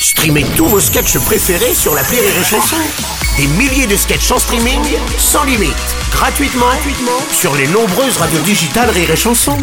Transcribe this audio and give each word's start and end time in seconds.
Streamez 0.00 0.44
tous 0.56 0.66
vos 0.66 0.80
sketchs 0.80 1.18
préférés 1.18 1.74
sur 1.74 1.94
la 1.94 2.02
Rire 2.02 2.20
et 2.22 2.44
Chanson. 2.44 2.76
Des 3.36 3.46
milliers 3.58 3.86
de 3.86 3.96
sketchs 3.96 4.30
en 4.30 4.38
streaming, 4.38 4.80
sans 5.16 5.44
limite, 5.44 5.74
gratuitement, 6.12 6.66
gratuitement 6.66 7.20
sur 7.32 7.54
les 7.56 7.66
nombreuses 7.66 8.16
radios 8.16 8.40
digitales 8.42 8.90
Rire 8.90 9.10
et 9.10 9.16
Chanson. 9.16 9.56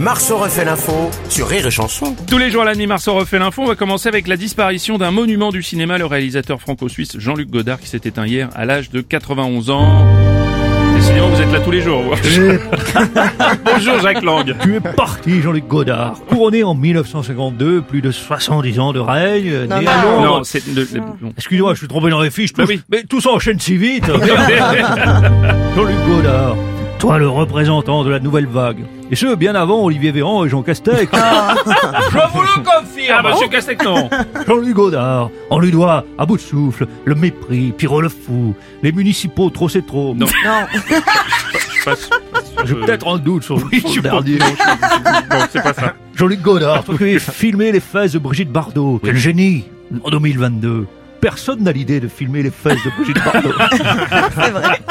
Marceau 0.00 0.38
refait 0.38 0.64
l'info 0.64 1.10
sur 1.28 1.46
Rire 1.46 1.66
et 1.66 1.70
Chanson. 1.70 2.16
Tous 2.26 2.38
les 2.38 2.50
jours 2.50 2.62
à 2.62 2.72
la 2.72 2.86
Marceau 2.86 3.14
refait 3.14 3.38
l'info. 3.38 3.66
Va 3.66 3.76
commencer 3.76 4.08
avec 4.08 4.26
la 4.26 4.36
disparition 4.36 4.98
d'un 4.98 5.10
monument 5.10 5.50
du 5.50 5.62
cinéma, 5.62 5.98
le 5.98 6.06
réalisateur 6.06 6.60
franco-suisse 6.60 7.18
Jean-Luc 7.18 7.50
Godard 7.50 7.80
qui 7.80 7.88
s'est 7.88 8.00
éteint 8.04 8.26
hier 8.26 8.48
à 8.54 8.64
l'âge 8.64 8.90
de 8.90 9.00
91 9.00 9.70
ans. 9.70 10.19
Décidément, 11.00 11.28
vous 11.28 11.40
êtes 11.40 11.50
là 11.50 11.60
tous 11.60 11.70
les 11.70 11.80
jours. 11.80 12.02
Bonjour 13.64 14.00
Jacques 14.02 14.22
Lang. 14.22 14.54
Tu 14.62 14.76
es 14.76 14.80
parti, 14.80 15.40
Jean-Luc 15.40 15.66
Godard. 15.66 16.20
Couronné 16.28 16.62
en 16.62 16.74
1952, 16.74 17.80
plus 17.80 18.02
de 18.02 18.10
70 18.10 18.78
ans 18.80 18.92
de 18.92 19.00
règne, 19.00 19.50
né 19.66 19.86
à 19.86 20.02
Londres. 20.04 20.22
Non, 20.38 20.44
c'est 20.44 20.62
non. 20.68 21.32
Excuse-moi, 21.38 21.72
je 21.72 21.78
suis 21.78 21.88
trompé 21.88 22.10
dans 22.10 22.20
les 22.20 22.30
fiches. 22.30 22.52
Bah 22.52 22.64
tout- 22.64 22.68
oui. 22.70 22.82
Mais 22.90 23.02
tout 23.04 23.22
s'enchaîne 23.22 23.58
si 23.58 23.78
vite. 23.78 24.04
Jean-Luc 25.74 25.96
Godard, 26.06 26.56
toi 27.00 27.18
le 27.18 27.28
représentant 27.28 28.04
de 28.04 28.10
la 28.10 28.20
nouvelle 28.20 28.46
vague. 28.46 28.84
Et 29.10 29.16
ce, 29.16 29.34
bien 29.34 29.54
avant 29.54 29.82
Olivier 29.84 30.12
Véran 30.12 30.44
et 30.44 30.48
Jean 30.48 30.62
Castex. 30.62 31.10
Je 31.12 32.18
vous 32.32 32.42
le 32.42 32.62
confirme. 32.62 33.22
Ah, 33.24 33.30
monsieur 33.30 33.48
Castex, 33.48 33.84
non. 33.84 34.08
Jean-Luc 34.46 34.74
Godard, 34.74 35.30
on 35.48 35.58
lui 35.58 35.70
doit, 35.72 36.04
à 36.18 36.26
bout 36.26 36.36
de 36.36 36.42
souffle, 36.42 36.86
le 37.06 37.14
mépris, 37.14 37.72
Pierrot 37.76 38.02
le 38.02 38.10
fou, 38.10 38.54
les 38.82 38.92
municipaux, 38.92 39.48
trop 39.50 39.68
c'est 39.68 39.86
trop. 39.86 40.14
Non. 40.14 40.26
Pas- 41.84 41.94
J'ai 42.66 42.74
peut-être 42.74 43.08
un 43.08 43.16
doute 43.16 43.42
sur, 43.42 43.56
Oui, 43.56 43.80
sur 43.80 43.88
je 43.90 43.96
le 43.96 44.02
dernier. 44.02 44.38
Non, 44.38 45.46
c'est 45.50 45.62
pas 45.62 45.72
ça. 45.72 45.94
Jean-Luc 46.14 46.42
Godard, 46.42 46.84
qui 46.84 47.18
filmé 47.18 47.72
les 47.72 47.80
fesses 47.80 48.12
de 48.12 48.18
Brigitte 48.18 48.52
Bardot. 48.52 49.00
Quel 49.02 49.16
génie 49.16 49.64
En 50.04 50.10
2022. 50.10 50.86
Personne 51.22 51.62
n'a 51.62 51.72
l'idée 51.72 52.00
de 52.00 52.08
filmer 52.08 52.42
les 52.42 52.50
fesses 52.50 52.82
de 52.84 52.90
Brigitte 52.96 53.22
Bardot. 53.24 53.48
Non, 53.48 53.64
c'est 53.70 53.78
plus. 53.82 54.89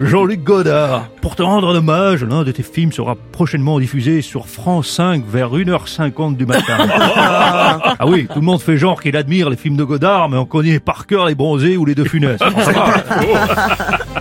Jean-Luc 0.00 0.42
Godard, 0.42 1.08
pour 1.20 1.36
te 1.36 1.42
rendre 1.42 1.74
hommage, 1.74 2.24
l'un 2.24 2.42
de 2.42 2.52
tes 2.52 2.62
films 2.62 2.92
sera 2.92 3.16
prochainement 3.32 3.78
diffusé 3.78 4.22
sur 4.22 4.46
France 4.46 4.88
5 4.88 5.24
vers 5.26 5.52
1h50 5.52 6.36
du 6.36 6.46
matin. 6.46 6.76
ah 6.88 8.06
oui, 8.06 8.26
tout 8.32 8.40
le 8.40 8.46
monde 8.46 8.60
fait 8.60 8.76
genre 8.76 9.00
qu'il 9.00 9.16
admire 9.16 9.50
les 9.50 9.56
films 9.56 9.76
de 9.76 9.84
Godard, 9.84 10.28
mais 10.28 10.36
on 10.36 10.46
connaît 10.46 10.80
par 10.80 11.06
cœur 11.06 11.26
les 11.26 11.34
bronzés 11.34 11.76
ou 11.76 11.84
les 11.84 11.94
deux 11.94 12.04
Funès. 12.04 12.40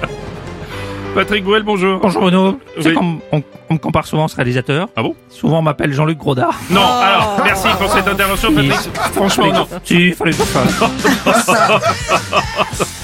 Patrick 1.18 1.44
Bruel, 1.44 1.64
bonjour. 1.64 2.00
Bonjour. 2.00 2.58
Tu 2.76 2.84
sais 2.84 2.94
qu'on 2.94 3.20
on, 3.32 3.42
on 3.72 3.74
me 3.74 3.80
compare 3.80 4.06
souvent 4.06 4.26
à 4.26 4.28
ce 4.28 4.36
réalisateur. 4.36 4.88
Ah 4.96 5.02
bon? 5.02 5.16
Souvent 5.30 5.58
on 5.58 5.62
m'appelle 5.64 5.92
Jean-Luc 5.92 6.20
Grodard. 6.20 6.54
Non, 6.70 6.86
alors, 6.86 7.42
merci 7.44 7.68
pour 7.80 7.92
cette 7.92 8.08
intervention, 8.08 8.54
Patrick. 8.54 8.72
Franchement, 9.14 9.52
non. 9.52 9.68
Si, 9.84 10.12
fallait 10.12 10.30
que 10.30 10.38
je 10.38 10.42
le 10.44 10.46
fasse. 10.46 10.80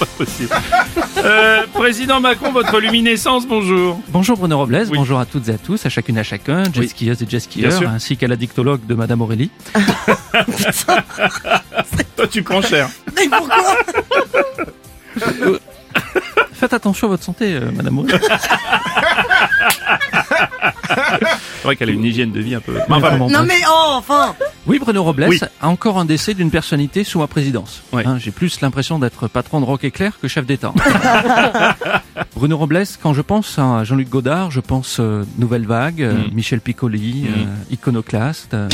Possible. 0.20 0.50
Euh, 1.18 1.64
Président 1.74 2.20
Macron, 2.20 2.52
votre 2.52 2.80
luminescence, 2.80 3.48
bonjour. 3.48 4.00
Bonjour 4.10 4.38
Bruno 4.38 4.60
Robles, 4.60 4.86
Oui. 4.92 4.98
bonjour 4.98 5.18
à 5.20 5.26
toutes 5.26 5.50
et 5.50 5.54
à 5.54 5.58
tous, 5.58 5.84
à 5.84 5.90
chacune 5.90 6.18
et 6.18 6.20
à 6.20 6.24
chacun, 6.24 6.66
jet 6.66 6.82
Oui. 6.82 6.94
et 7.02 7.06
jet 7.16 7.26
Bien 7.26 7.40
skieurs, 7.40 7.72
sûr. 7.72 7.90
ainsi 7.90 8.16
qu'à 8.16 8.28
la 8.28 8.36
dictologue 8.36 8.86
de 8.86 8.94
Madame 8.94 9.22
Aurélie. 9.22 9.50
Toi, 12.16 12.28
tu 12.30 12.44
prends 12.44 12.62
cher. 12.62 12.90
Faites 16.74 16.82
attention 16.82 17.06
à 17.06 17.12
votre 17.12 17.24
santé, 17.24 17.54
euh, 17.54 17.70
Madame. 17.72 18.04
C'est 20.90 21.64
vrai 21.64 21.76
qu'elle 21.76 21.90
a 21.90 21.92
une 21.94 22.04
hygiène 22.04 22.32
de 22.32 22.40
vie 22.40 22.56
un 22.56 22.60
peu. 22.62 22.74
Enfin, 22.90 23.16
bon, 23.18 23.30
Non 23.30 23.40
bref. 23.44 23.48
mais 23.48 23.62
oh, 23.70 23.92
enfin 23.98 24.34
Oui, 24.66 24.80
Bruno 24.80 25.04
Robles 25.04 25.26
Oui. 25.30 25.40
a 25.62 25.68
encore 25.70 26.00
un 26.00 26.06
décès 26.06 26.34
d'une 26.34 26.50
personnalité 26.50 27.04
sous 27.04 27.20
ma 27.20 27.28
présidence. 27.28 27.84
Ouais. 27.94 28.04
Hein, 28.08 28.18
J'ai 28.20 28.32
plus 28.32 28.60
l'impression 28.62 28.98
d'être 28.98 29.28
patron 29.28 29.60
de 29.62 29.66
Rock 29.66 29.84
Éclair 29.84 30.14
que 30.20 30.28
chef 30.28 30.48
d'État. 30.48 30.74
Bruno 32.36 32.58
Robles, 32.58 32.84
quand 33.04 33.14
je 33.14 33.22
pense 33.22 33.60
à 33.60 33.84
Jean-Luc 33.84 34.10
Godard, 34.10 34.50
je 34.50 34.60
pense 34.60 34.98
euh, 35.00 35.24
Nouvelle 35.38 35.68
Vague, 35.68 36.02
euh, 36.02 36.14
Mm. 36.14 36.34
Michel 36.34 36.60
Piccoli, 36.60 37.28
euh, 37.28 37.46
Iconoclaste. 37.72 38.56
euh, 38.56 38.68